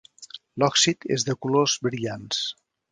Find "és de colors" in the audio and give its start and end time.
1.19-1.79